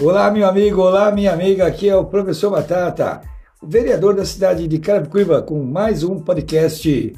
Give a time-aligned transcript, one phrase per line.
[0.00, 1.68] Olá, meu amigo, olá, minha amiga.
[1.68, 3.20] Aqui é o professor Batata,
[3.62, 7.14] o vereador da cidade de Carapicuíba, com mais um podcast.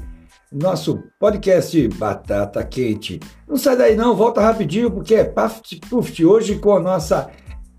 [0.52, 3.18] Nosso podcast Batata Quente.
[3.48, 7.30] Não sai daí não, volta rapidinho, porque é Paft Puft hoje com a nossa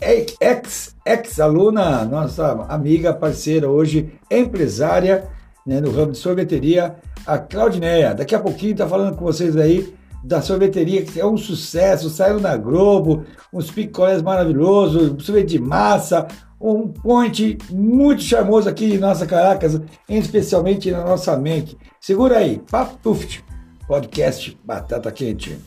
[0.01, 5.29] ex-aluna, ex nossa amiga, parceira hoje, empresária
[5.63, 6.95] né, no ramo de sorveteria,
[7.25, 8.15] a Claudineia.
[8.15, 9.95] Daqui a pouquinho tá falando com vocês aí
[10.27, 16.27] da sorveteria, que é um sucesso, saiu na Globo, uns picolés maravilhosos, sorvete de massa,
[16.59, 21.77] um point muito charmoso aqui em nossa Caracas, especialmente na nossa mente.
[22.01, 23.43] Segura aí, Papo Tuft,
[23.87, 25.57] podcast Batata Quente.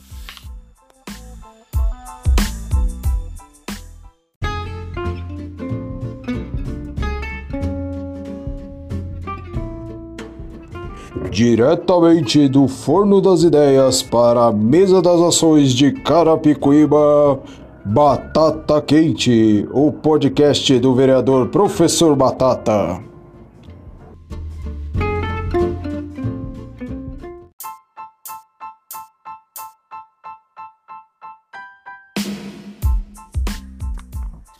[11.29, 17.37] Diretamente do Forno das Ideias para a Mesa das Ações de Carapicuíba,
[17.83, 23.01] Batata Quente, o podcast do vereador Professor Batata.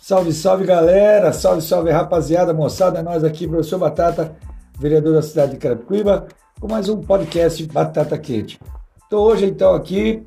[0.02, 4.35] Salve, salve galera, salve, salve rapaziada, moçada, nós aqui, professor Batata,
[4.81, 6.25] vereador da cidade de Carapicuíba,
[6.59, 8.59] com mais um podcast Batata Quente.
[9.03, 10.23] Estou hoje então aqui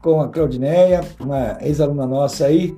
[0.00, 2.74] com a Claudineia, uma ex-aluna nossa aí,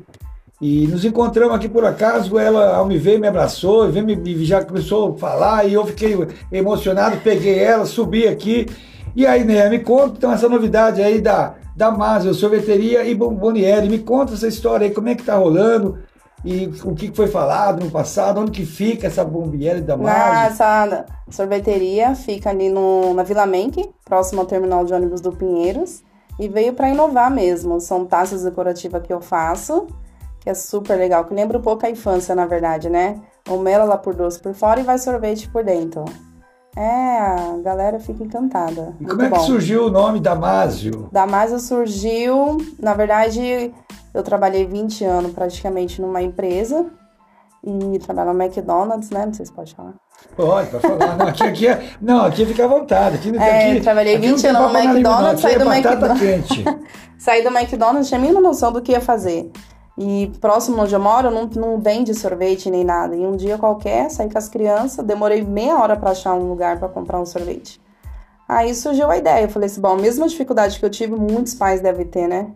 [0.61, 4.65] e nos encontramos aqui por acaso, ela ao me ver me abraçou, veio me, já
[4.65, 6.17] começou a falar e eu fiquei
[6.51, 8.67] emocionado, peguei ela, subi aqui,
[9.15, 13.89] e aí, Neia, me conta então essa novidade aí da, da Mazio, sorveteria e Bomboniere,
[13.89, 15.97] me conta essa história aí, como é que tá rolando,
[16.45, 20.53] e o que foi falado no passado, onde que fica essa bombiere da Margem?
[20.53, 26.03] Essa sorveteria fica ali no, na Vila Menck, próximo ao terminal de ônibus do Pinheiros,
[26.39, 27.81] e veio para inovar mesmo.
[27.81, 29.87] São taças decorativas que eu faço,
[30.41, 33.19] que é super legal, que lembra um pouco a infância, na verdade, né?
[33.49, 36.05] O mel lá por doce por fora e vai sorvete por dentro.
[36.77, 38.95] É, a galera fica encantada.
[39.01, 39.41] E como é que bom.
[39.41, 41.09] surgiu o nome Damásio?
[41.13, 43.73] Damásio surgiu, na verdade,
[44.15, 46.87] eu trabalhei 20 anos praticamente numa empresa
[47.67, 49.27] e trabalho no McDonald's, né?
[49.27, 49.95] Não sei se pode falar.
[50.37, 51.17] Pode, pode falar.
[51.17, 53.17] Não, aqui, aqui é, não, aqui fica à vontade.
[53.17, 56.65] Aqui, é, aqui, trabalhei 20 anos no McDonald's, saí é do McDonald's.
[57.19, 59.51] saí do McDonald's, tinha a mínima noção do que ia fazer.
[59.97, 63.17] E próximo onde eu moro, não, não vende sorvete nem nada.
[63.17, 66.79] E um dia qualquer, saí com as crianças, demorei meia hora para achar um lugar
[66.79, 67.81] para comprar um sorvete.
[68.49, 69.45] Aí surgiu a ideia.
[69.45, 72.49] Eu falei assim: bom, a mesma dificuldade que eu tive, muitos pais devem ter, né?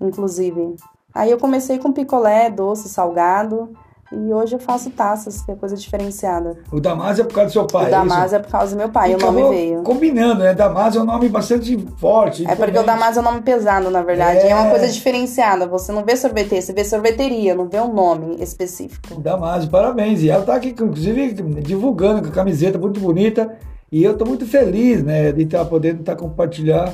[0.00, 0.76] Inclusive.
[1.14, 3.70] Aí eu comecei com picolé, doce, salgado.
[4.12, 6.58] E hoje eu faço taças, que é coisa diferenciada.
[6.70, 8.78] O Damásio é por causa do seu pai, O Damásio é, é, por causa do
[8.78, 9.82] meu pai, e o nome veio.
[9.82, 10.52] Combinando, né?
[10.52, 12.46] Damásio é um nome bastante forte.
[12.46, 14.40] É porque o Damásio é um nome pesado, na verdade.
[14.40, 14.50] É...
[14.50, 15.66] é uma coisa diferenciada.
[15.66, 19.18] Você não vê sorveteria, você vê sorveteria, não vê um nome específico.
[19.18, 20.22] Damásio, parabéns.
[20.22, 21.32] E ela tá aqui, inclusive,
[21.62, 23.56] divulgando com a camiseta muito bonita.
[23.90, 26.92] E eu tô muito feliz, né, de estar podendo estar compartilhar.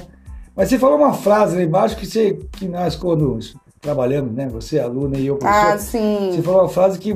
[0.59, 3.39] Mas você falou uma frase lá embaixo que, você, que nós, quando
[3.81, 4.49] trabalhamos, né?
[4.49, 5.73] Você, aluna e eu, professor.
[5.73, 6.33] Ah, sim.
[6.33, 7.15] Você falou uma frase que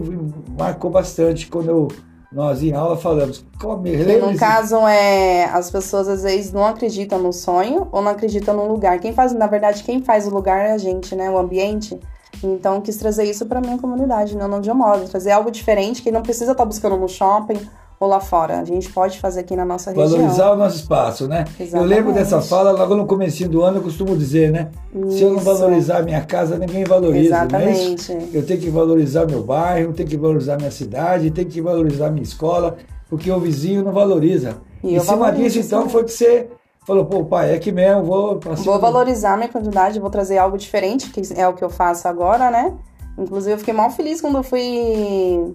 [0.57, 1.89] marcou bastante quando eu,
[2.31, 3.45] nós em aula falamos.
[3.61, 8.55] Come, no caso, é, as pessoas às vezes não acreditam no sonho ou não acreditam
[8.55, 9.01] no lugar.
[9.01, 11.29] Quem faz, na verdade, quem faz o lugar é a gente, né?
[11.29, 11.99] O ambiente.
[12.45, 15.09] Então, quis trazer isso para minha comunidade, não onde eu moro.
[15.09, 17.59] Trazer algo diferente que não precisa estar buscando no shopping
[18.03, 18.59] ou lá fora.
[18.59, 20.29] A gente pode fazer aqui na nossa Valorizar região.
[20.29, 21.45] Valorizar o nosso espaço, né?
[21.59, 21.75] Exatamente.
[21.77, 24.71] Eu lembro dessa fala logo no começo do ano, eu costumo dizer, né?
[24.93, 25.19] Isso.
[25.19, 27.27] Se eu não valorizar a minha casa, ninguém valoriza.
[27.27, 28.12] Exatamente.
[28.12, 32.11] É eu tenho que valorizar meu bairro, tenho que valorizar minha cidade, tenho que valorizar
[32.11, 32.77] minha escola,
[33.09, 34.57] porque o vizinho não valoriza.
[34.83, 36.49] E em cima disso, então, foi que você
[36.85, 38.41] falou, pô, pai, é que mesmo, vou...
[38.41, 42.51] Vou valorizar minha comunidade, vou trazer algo diferente, que é o que eu faço agora,
[42.51, 42.75] né?
[43.17, 45.55] Inclusive, eu fiquei mal feliz quando eu fui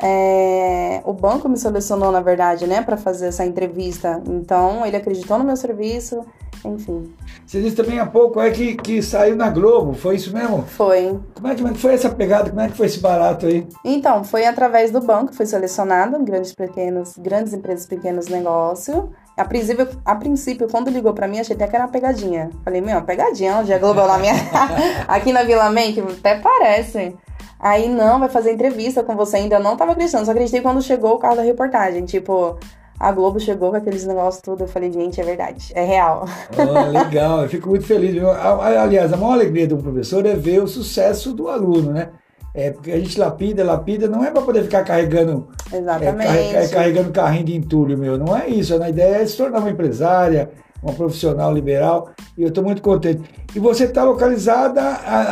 [0.00, 4.22] é, o banco me selecionou, na verdade, né, para fazer essa entrevista.
[4.28, 6.24] Então, ele acreditou no meu serviço,
[6.64, 7.12] enfim.
[7.44, 10.62] Você disse também há pouco é que, que saiu na Globo, foi isso mesmo?
[10.62, 11.18] Foi.
[11.34, 12.50] Como é, que, como é que foi essa pegada?
[12.50, 13.66] Como é que foi esse barato aí?
[13.84, 19.04] Então, foi através do banco, foi selecionado, grandes pequenos, grandes empresas, pequenos negócios.
[19.36, 22.50] A princípio, a princípio, quando ligou para mim, achei até que era uma pegadinha.
[22.64, 24.34] Falei, meu, pegadinha, onde é Globo lá minha...
[25.06, 27.16] Aqui na Vila Man, que até parece.
[27.58, 29.38] Aí, não, vai fazer entrevista com você.
[29.38, 32.04] Ainda não tava acreditando, só acreditei quando chegou o carro da reportagem.
[32.04, 32.56] Tipo,
[32.98, 34.64] a Globo chegou com aqueles negócios tudo.
[34.64, 36.26] Eu falei, gente, é verdade, é real.
[36.56, 38.22] Oh, legal, eu fico muito feliz.
[38.22, 42.10] Aliás, a maior alegria de um professor é ver o sucesso do aluno, né?
[42.54, 46.56] É, porque a gente lapida, lapida, não é para poder ficar carregando, Exatamente.
[46.56, 48.18] É, carregando carrinho de entulho, meu.
[48.18, 48.80] Não é isso.
[48.82, 50.50] A ideia é se tornar uma empresária,
[50.82, 52.10] uma profissional liberal.
[52.36, 53.22] E eu estou muito contente.
[53.54, 54.80] E você está localizada,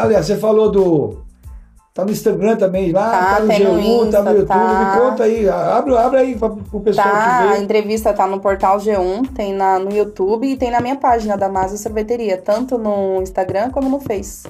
[0.00, 1.25] aliás, você falou do,
[1.96, 4.46] Tá no Instagram também, lá, Tá, tá, no tem no G1, tá no Insta, YouTube.
[4.48, 4.93] tá.
[4.94, 7.62] Me conta aí, abre, abre aí pra, pro pessoal Tá, te a ver.
[7.62, 11.48] entrevista tá no portal G1, tem na, no YouTube e tem na minha página da
[11.48, 14.46] Masa Sorveteria, tanto no Instagram como no Face.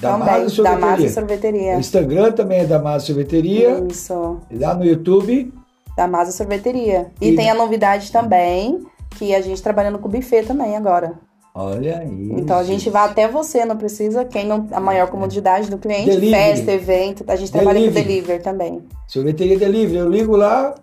[0.00, 1.10] Da também, Masa da Masa Sorveteria.
[1.12, 1.76] Sorveteria.
[1.76, 3.86] O Instagram também é da Massa Sorveteria.
[3.88, 5.54] Isso, E lá no YouTube.
[5.96, 7.12] da Masa Sorveteria.
[7.20, 11.12] E, E- tem a novidade também, que a gente trabalhando com buffet também agora.
[11.54, 12.30] Olha aí.
[12.32, 16.08] Então a gente vai até você, não precisa, quem não, a maior comodidade do cliente,
[16.10, 16.30] Delivery.
[16.32, 18.06] festa, evento, a gente trabalha com Delivery.
[18.08, 18.82] delivery também.
[19.06, 19.98] Sorveteria Delivery.
[19.98, 20.74] Eu ligo lá,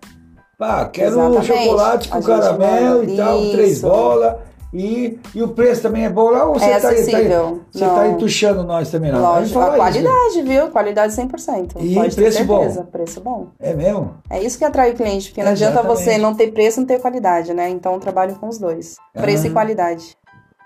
[0.60, 1.46] pá, quero Exatamente.
[1.48, 3.88] chocolate com caramelo e tal, três Isso.
[3.90, 4.36] bolas.
[4.72, 7.62] E, e o preço também é bom lá ou você É tá, acessível.
[7.72, 7.96] Você Não.
[7.96, 9.18] tá entuchando nós também lá?
[9.18, 10.08] Lógico, Fala a isso, né?
[10.12, 10.68] qualidade, viu?
[10.68, 11.72] Qualidade 100%.
[11.80, 12.60] E Pode preço bom.
[12.60, 12.84] certeza.
[12.84, 13.48] Preço bom.
[13.60, 14.14] É mesmo?
[14.30, 16.04] É isso que atrai o cliente, porque não adianta Exatamente.
[16.04, 17.68] você não ter preço e não ter qualidade, né?
[17.68, 18.98] Então eu trabalho com os dois.
[19.12, 19.50] Preço Ah.
[19.50, 20.16] e qualidade.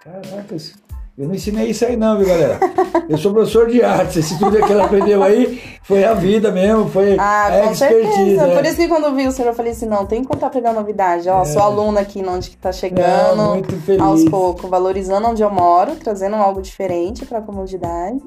[0.03, 0.75] Caraca, isso-
[1.17, 2.59] eu não ensinei isso aí não, viu, galera?
[3.07, 6.89] Eu sou professor de artes, esse tudo que ela aprendeu aí foi a vida mesmo,
[6.89, 7.77] foi Ah, a expertise.
[8.11, 8.47] certeza.
[8.47, 8.55] é.
[8.55, 10.49] Por isso que quando eu vi o senhor, eu falei assim, não, tem que contar
[10.49, 11.29] pra ele a novidade.
[11.29, 13.35] Ó, sou aluna aqui onde que tá chegando.
[13.37, 14.01] Não, muito feliz.
[14.01, 18.19] aos poucos, valorizando onde eu moro, trazendo algo diferente pra comunidade.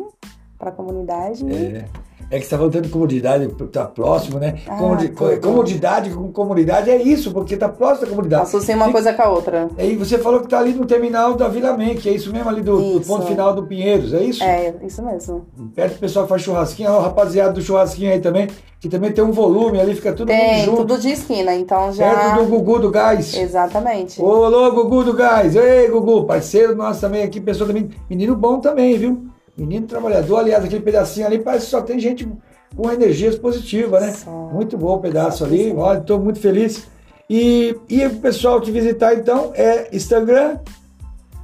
[0.59, 1.45] Pra comunidade.
[1.53, 1.85] É.
[2.29, 4.57] É que você tá falando de comodidade, tá próximo, né?
[4.67, 5.41] Ah, Comodi- tudo.
[5.41, 8.43] comodidade com comunidade é isso, porque tá próximo da comunidade.
[8.43, 9.69] Associa uma E- coisa com a outra.
[9.79, 12.49] Aí você falou que tá ali no terminal da Vila Men, que é isso mesmo
[12.49, 14.43] ali do, do ponto final do Pinheiros, é isso?
[14.43, 15.47] É, isso mesmo.
[15.75, 18.49] Perto do pessoal que faz churrasquinho, o rapaziada do churrasquinho aí também,
[18.81, 20.79] que também tem um volume ali, fica mundo Tem, junto.
[20.79, 22.13] tudo de esquina, então já.
[22.13, 23.35] Perto do Gugu do Gás.
[23.37, 24.21] Exatamente.
[24.21, 25.55] Ô, alô, Gugu do Gás.
[25.55, 27.89] Ei, Gugu, parceiro nosso também aqui, pessoa também.
[28.11, 29.27] Menino bom também, viu?
[29.57, 32.29] Menino trabalhador, aliás, aquele pedacinho ali parece que só tem gente
[32.77, 34.13] com energias positivas, né?
[34.13, 34.31] Só.
[34.31, 35.73] Muito bom o pedaço Só ali.
[35.75, 36.87] Olha, estou muito feliz.
[37.29, 40.59] E, e o pessoal te visitar, então, é Instagram,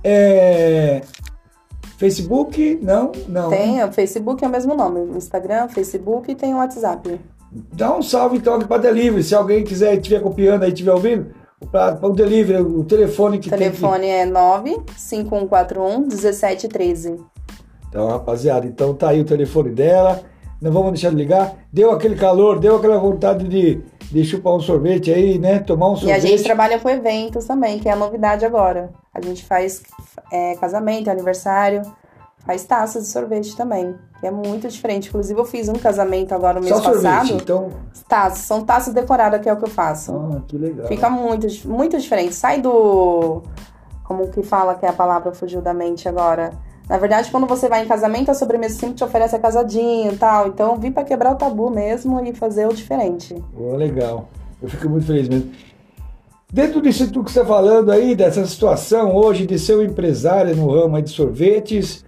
[0.05, 1.01] é
[1.99, 3.49] Facebook, não, não.
[3.51, 5.17] Tem, o Facebook é o mesmo nome.
[5.17, 7.21] Instagram, Facebook e tem o WhatsApp.
[7.73, 11.35] Dá um salve então aqui para delivery, se alguém quiser estiver copiando aí, estiver ouvindo,
[11.71, 17.17] para o delivery, o telefone que O telefone é 95141 1713.
[17.93, 20.23] Então, rapaziada, então tá aí o telefone dela.
[20.63, 21.53] Não vamos deixar de ligar.
[21.71, 25.59] Deu aquele calor, deu aquela vontade de, de chupar um sorvete aí, né?
[25.59, 26.17] Tomar um E sorvete.
[26.17, 28.91] a gente trabalha com eventos também, que é a novidade agora.
[29.13, 29.83] A gente faz
[30.33, 31.83] é, casamento, aniversário,
[32.47, 35.09] faz taças de sorvete também, que é muito diferente.
[35.11, 37.03] Inclusive, eu fiz um casamento agora no mês Só sorvete.
[37.03, 37.33] passado.
[37.35, 37.69] Então,
[38.09, 40.13] Taças, são taças decoradas que é o que eu faço.
[40.15, 40.87] ah, que legal.
[40.87, 42.35] Fica muito, muito diferente.
[42.35, 43.43] Sai do.
[44.05, 46.53] Como que fala que é a palavra fugiu da mente agora?
[46.93, 50.17] Na verdade, quando você vai em casamento, a sobremesa sempre te oferece a casadinho e
[50.19, 50.49] tal.
[50.49, 53.35] Então, vim pra quebrar o tabu mesmo e fazer o diferente.
[53.57, 54.29] Pô, legal.
[54.61, 55.51] Eu fico muito feliz mesmo.
[56.53, 60.55] Dentro disso tudo que você está falando aí, dessa situação hoje de ser um empresário
[60.55, 62.05] no ramo de sorvetes,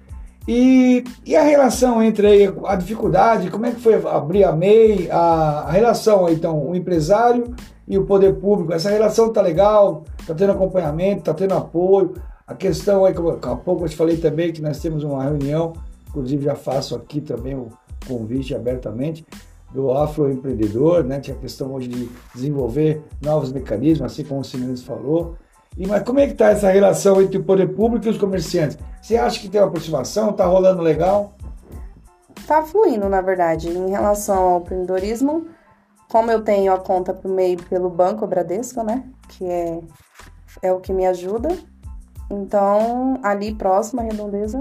[0.46, 5.08] e, e a relação entre aí, a dificuldade, como é que foi abrir a MEI,
[5.10, 7.54] a, a relação então, o empresário
[7.88, 12.16] e o poder público, essa relação tá legal, tá tendo acompanhamento, tá tendo apoio,
[12.46, 15.72] a questão aí, como há pouco eu te falei também que nós temos uma reunião,
[16.08, 17.70] inclusive já faço aqui também o
[18.06, 19.26] convite abertamente,
[19.72, 24.44] do afroempreendedor, né, que é a questão hoje de desenvolver novos mecanismos, assim como o
[24.44, 25.36] Simenes falou.
[25.76, 28.78] E, mas como é que está essa relação entre o poder público e os comerciantes?
[29.02, 30.30] Você acha que tem uma aproximação?
[30.30, 31.34] Está rolando legal?
[32.46, 33.68] Tá fluindo, na verdade.
[33.68, 35.48] Em relação ao empreendedorismo,
[36.08, 39.04] como eu tenho a conta pro meio pelo Banco Bradesco, né?
[39.28, 39.80] Que é,
[40.62, 41.48] é o que me ajuda.
[42.30, 44.60] Então, ali próximo à redondeza,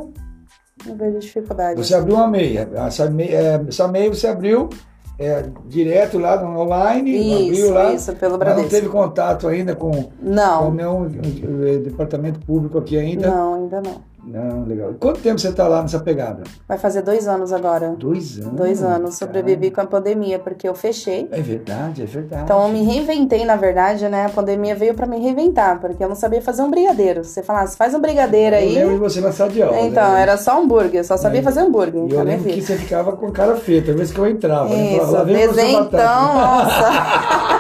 [0.86, 1.78] não vejo dificuldade.
[1.84, 2.58] Você abriu uma MEI.
[2.76, 4.70] Essa MEI, é, essa MEI você abriu
[5.18, 8.70] é, direto lá no online, abriu Isso, lá, isso, pelo mas não Bradesco.
[8.70, 13.30] teve contato ainda com, com Não, nenhum eh, departamento público aqui ainda?
[13.30, 14.13] não, ainda não.
[14.26, 14.94] Não, legal.
[15.00, 16.44] Quanto tempo você está lá nessa pegada?
[16.68, 17.90] Vai fazer dois anos agora.
[17.98, 18.54] Dois anos.
[18.54, 19.00] Dois anos.
[19.20, 19.32] cara.
[19.34, 21.28] Sobrevivi com a pandemia, porque eu fechei.
[21.32, 22.44] É verdade, é verdade.
[22.44, 24.26] Então eu me reinventei, na verdade, né?
[24.26, 27.24] A pandemia veio pra me reinventar, porque eu não sabia fazer um brigadeiro.
[27.24, 28.74] Você falasse, faz um brigadeiro Eu aí.
[28.76, 29.80] lembro de você na sala de aula.
[29.82, 30.22] Então, né?
[30.22, 31.44] era só hambúrguer, eu só sabia É.
[31.44, 31.96] fazer hambúrguer.
[31.96, 34.70] E eu minha lembro que você ficava com cara feia, toda vez que eu entrava.
[34.70, 34.98] né?
[35.00, 36.34] Falava, Isso, "Lá vem desenho então, Batata."
[36.94, 37.53] nossa.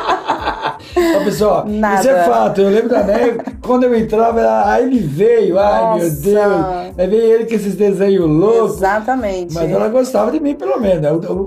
[1.25, 1.99] Pessoal, Nada.
[2.01, 2.61] isso é fato.
[2.61, 6.09] Eu lembro da Neve, quando eu entrava, ela, aí ele veio, ai meu.
[6.09, 6.95] Deus.
[6.97, 8.77] Aí veio ele com esses desenhos loucos.
[8.77, 9.53] Exatamente.
[9.53, 11.01] Mas ela gostava de mim, pelo menos.
[11.01, 11.09] né?
[11.09, 11.45] Eu- eu-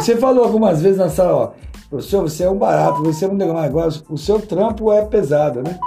[0.00, 1.50] você, falou algumas vezes na sala, ó,
[1.88, 5.78] professor, você é um barato, você é um negócio, o seu trampo é pesado, né?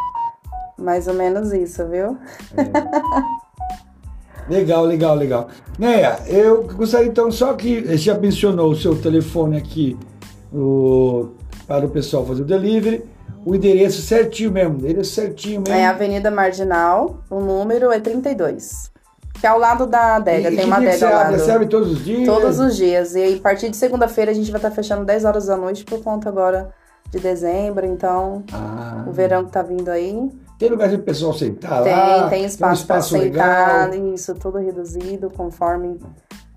[0.78, 2.18] Mais ou menos isso, viu?
[4.50, 5.48] Legal, legal, legal.
[5.80, 9.98] Neia, eu gostaria então só que você já mencionou o seu telefone aqui
[10.54, 11.30] o-
[11.68, 13.04] para o pessoal fazer o delivery,
[13.46, 15.76] o endereço certinho mesmo, endereço certinho mesmo.
[15.76, 18.92] É a Avenida Marginal, o número é 32.
[19.40, 20.50] que é ao lado da adega.
[20.52, 21.38] E Tem uma adega lado.
[21.38, 22.26] Você abre todos os dias?
[22.26, 23.14] Todos os dias.
[23.16, 25.84] E aí, a partir de segunda-feira, a gente vai estar fechando 10 horas da noite
[25.84, 26.70] por conta agora
[27.12, 27.86] de dezembro.
[27.86, 30.30] Então, Ah, o verão que tá vindo aí.
[30.58, 32.30] Tem lugar para o pessoal sentar Tem, lá?
[32.30, 34.14] tem espaço, um espaço pra sentar, legal.
[34.14, 36.00] isso, tudo reduzido, conforme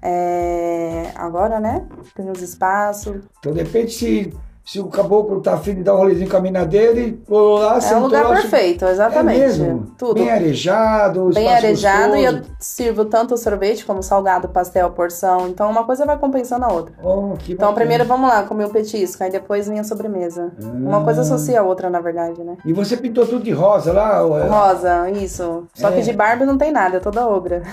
[0.00, 1.84] é, agora, né?
[2.14, 3.16] Tem os espaços.
[3.40, 4.32] Então, de repente, se,
[4.68, 7.76] se o caboclo tá afim de dar um rolezinho com a mina dele, pulou lá,
[7.76, 9.38] É sentou um lugar lá, perfeito, É exatamente.
[9.38, 9.92] mesmo?
[9.96, 10.14] Tudo.
[10.14, 12.56] Bem arejado, Bem arejado e eu gostoso.
[12.58, 15.46] sirvo tanto sorvete como salgado, pastel, porção.
[15.46, 16.92] Então uma coisa vai compensando a outra.
[17.00, 20.50] Oh, que Então primeiro vamos lá, comer o petisco, aí depois vem a sobremesa.
[20.60, 22.56] Uma coisa associa a outra, na verdade, né?
[22.64, 24.16] E você pintou tudo de rosa lá?
[24.18, 25.62] é- Rosa, isso.
[25.74, 25.92] Só É.
[25.92, 27.62] que de Barbie não tem nada, é toda obra.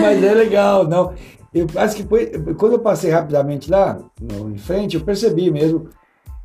[0.00, 1.12] Mas é legal, não.
[1.52, 2.26] Eu acho que foi,
[2.58, 5.88] quando eu passei rapidamente lá, em frente, eu percebi mesmo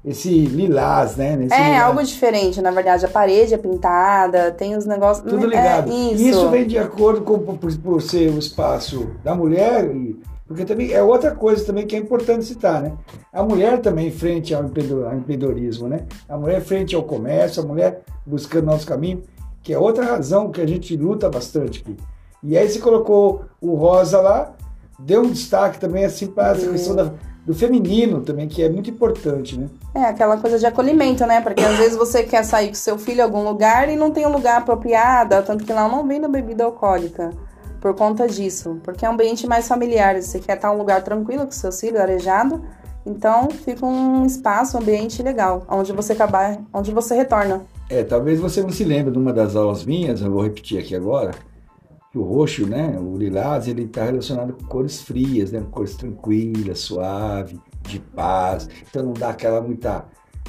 [0.03, 1.35] esse lilás, né?
[1.35, 1.83] Nesse É lilás.
[1.83, 3.05] algo diferente, na verdade.
[3.05, 5.25] A parede é pintada, tem os negócios.
[5.29, 5.91] Tudo É, ligado.
[5.91, 6.24] isso.
[6.24, 10.63] E isso vem de acordo com por, por ser o espaço da mulher, e, porque
[10.65, 12.93] também é outra coisa também que é importante citar, né?
[13.33, 16.05] A mulher também frente ao empreendedor- ao empreendedorismo, né?
[16.29, 19.24] A mulher frente ao comércio, a mulher buscando novos caminhos,
[19.63, 21.95] que é outra razão que a gente luta bastante aqui.
[22.43, 24.53] E aí você colocou o rosa lá,
[24.99, 27.11] deu um destaque também assim para essa questão da-
[27.45, 29.67] do feminino também, que é muito importante, né?
[29.93, 31.41] É aquela coisa de acolhimento, né?
[31.41, 34.25] Porque às vezes você quer sair com seu filho em algum lugar e não tem
[34.25, 37.29] um lugar apropriado, tanto que lá não vende bebida alcoólica.
[37.79, 38.79] Por conta disso.
[38.83, 40.19] Porque é um ambiente mais familiar.
[40.19, 42.63] Você quer estar em um lugar tranquilo com seu filho, arejado.
[43.05, 47.61] Então fica um espaço, um ambiente legal, onde você acabar, onde você retorna.
[47.87, 50.95] É, talvez você não se lembre de uma das aulas minhas, eu vou repetir aqui
[50.95, 51.29] agora,
[52.15, 57.60] o roxo, né, o lilás, ele está relacionado com cores frias, né, cores tranquilas, suave,
[57.81, 60.05] de paz, então não dá aquela muita,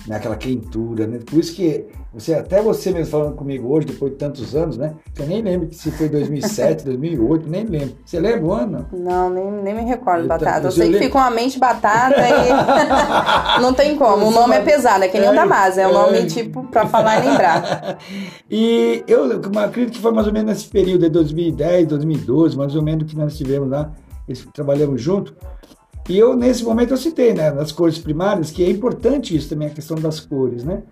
[0.06, 1.84] né, aquela quentura, né, por isso que
[2.14, 5.42] você, até você mesmo falando comigo hoje, depois de tantos anos, né, que eu nem
[5.42, 7.96] lembro se foi 2007, 2008, nem lembro.
[8.04, 8.86] Você lembra o ano?
[8.92, 10.66] Não, nem, nem me recordo, Eu batata.
[10.68, 13.60] Eu sei eu que lembro- fica uma mente batata e.
[13.60, 14.26] não tem como.
[14.26, 15.82] O nome é pesado, é que nem o É, da Masa.
[15.82, 15.92] É um é.
[15.92, 17.98] nome tipo pra falar e lembrar.
[18.50, 19.24] E eu
[19.58, 23.16] acredito que foi mais ou menos nesse período de 2010, 2012, mais ou menos que
[23.16, 23.90] nós tivemos lá,
[24.54, 25.34] trabalhamos junto.
[26.08, 29.68] E eu, nesse momento, eu citei, né, nas cores primárias, que é importante isso também,
[29.68, 30.82] a questão das cores, né?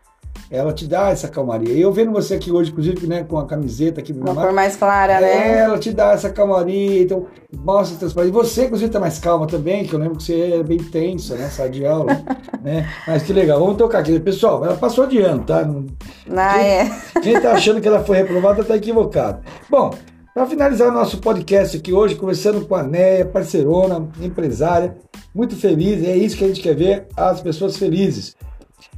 [0.50, 1.72] Ela te dá essa calmaria.
[1.72, 4.74] E eu vendo você aqui hoje, inclusive, né, com a camiseta aqui, Uma cor mais
[4.76, 5.58] clara, né?
[5.60, 8.30] ela te dá essa calmaria, então mostra transparência.
[8.30, 11.36] E você, inclusive, tá mais calma também, que eu lembro que você é bem tensa,
[11.36, 11.48] né?
[11.48, 12.20] Sai de aula,
[12.62, 12.88] né?
[13.06, 14.18] Mas que legal, vamos tocar aqui.
[14.18, 15.64] Pessoal, ela passou de ano, tá?
[15.64, 15.86] Não-
[16.36, 16.90] Ah, é.
[17.22, 19.38] quem tá achando que ela foi reprovada está equivocado.
[19.70, 19.94] Bom,
[20.34, 24.96] para finalizar nosso podcast aqui hoje, conversando com a Neia, parceirona, empresária,
[25.32, 28.34] muito feliz, é isso que a gente quer ver, as pessoas felizes.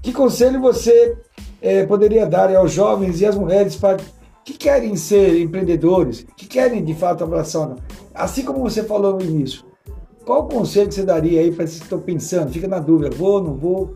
[0.00, 1.14] Que conselho você
[1.60, 3.98] eh, poderia dar aos jovens e às mulheres para
[4.42, 7.76] que querem ser empreendedores, que querem de fato abraçar,
[8.14, 9.62] assim como você falou no início,
[10.24, 13.42] qual conselho que você daria aí para esses que estão pensando, fica na dúvida, vou,
[13.42, 13.94] não vou?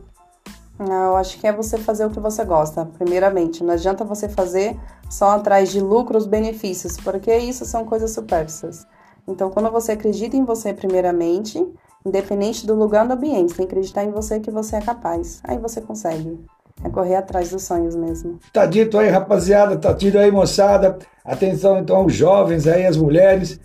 [0.89, 3.63] Eu acho que é você fazer o que você gosta, primeiramente.
[3.63, 4.79] Não adianta você fazer
[5.11, 8.87] só atrás de lucros, benefícios, porque isso são coisas supérfluas.
[9.29, 11.63] Então, quando você acredita em você primeiramente,
[12.05, 15.41] independente do lugar do ambiente, tem que acreditar em você que você é capaz.
[15.45, 16.41] Aí você consegue.
[16.83, 18.39] É correr atrás dos sonhos mesmo.
[18.51, 20.99] Tá dito aí, rapaziada, tá dito aí, moçada.
[21.23, 23.61] Atenção, então, aos jovens aí, as mulheres.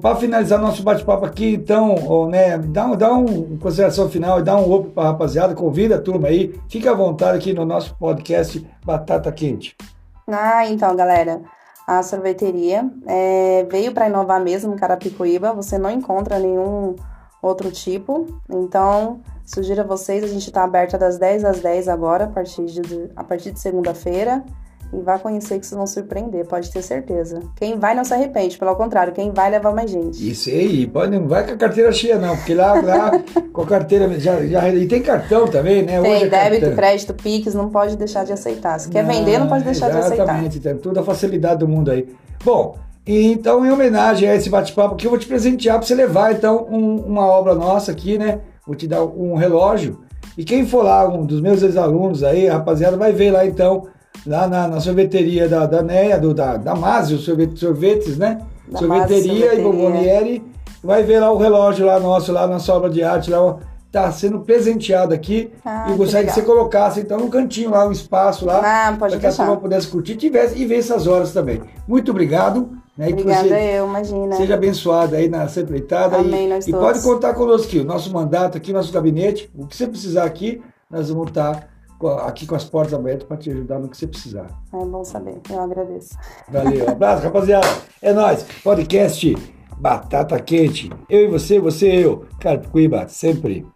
[0.00, 4.56] Para finalizar nosso bate-papo aqui, então, ô, né, dá, dá um consideração final e dá
[4.56, 7.94] um opo para a rapaziada, convida a turma aí, fica à vontade aqui no nosso
[7.96, 9.76] podcast Batata Quente.
[10.26, 11.42] Ah, então, galera,
[11.86, 15.52] a sorveteria é, veio para inovar mesmo em Carapicuíba.
[15.52, 16.96] Você não encontra nenhum
[17.42, 18.26] outro tipo.
[18.48, 22.64] Então, sugiro a vocês, a gente está aberta das 10 às 10 agora, a partir
[22.64, 24.44] de, a partir de segunda-feira.
[24.92, 27.40] E vá conhecer que vocês vão surpreender, pode ter certeza.
[27.56, 30.30] Quem vai não se arrepende, pelo contrário, quem vai leva mais gente.
[30.30, 33.10] Isso aí, pode, não vai com a carteira cheia não, porque lá, lá
[33.52, 36.00] com a carteira, já, já, e tem cartão também, né?
[36.00, 38.78] Tem Hoje é débito, crédito, Pix, não pode deixar de aceitar.
[38.78, 40.24] Se quer vender, não pode deixar de aceitar.
[40.24, 42.06] Exatamente, tem toda a facilidade do mundo aí.
[42.44, 46.32] Bom, então em homenagem a esse bate-papo aqui, eu vou te presentear para você levar
[46.32, 48.40] então um- uma obra nossa aqui, né?
[48.66, 50.00] Vou te dar um relógio.
[50.36, 53.86] E quem for lá, um dos meus ex-alunos aí, rapaziada, vai ver lá então,
[54.26, 58.40] lá na, na sorveteria da, da NEA, do, da, da Masi, os sorvete, sorvetes, né?
[58.68, 59.62] Da sorveteria e.
[59.62, 60.42] Bomboniere.
[60.82, 63.56] Vai ver lá o relógio lá nosso, lá na sua obra de arte, lá,
[63.92, 65.52] tá sendo presenteado aqui.
[65.64, 66.34] Ah, e que gostaria que legal.
[66.34, 69.56] você colocasse então um cantinho lá, um espaço lá Ah, para que a deixar.
[69.58, 71.60] pudesse curtir tivesse, e ver essas horas também.
[71.86, 72.70] Muito obrigado.
[72.98, 74.36] Né, que Obrigada você eu, imagina.
[74.36, 76.16] seja abençoado aí na sua empreitada.
[76.16, 76.86] Amém, e, nós e todos.
[76.86, 80.60] pode contar conosco aqui, o nosso mandato aqui, nosso gabinete, o que você precisar aqui,
[80.90, 81.68] nós vamos estar
[82.08, 84.46] aqui com as portas abertas para te ajudar no que você precisar.
[84.72, 86.16] É bom saber, eu agradeço.
[86.48, 87.66] Valeu, abraço, rapaziada.
[88.00, 88.44] É nóis.
[88.62, 89.34] Podcast
[89.76, 90.90] Batata Quente.
[91.08, 92.26] Eu e você, você e eu.
[92.38, 93.66] Carapicuíba, sempre.